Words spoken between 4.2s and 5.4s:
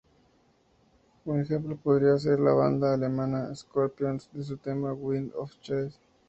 con su tema Wind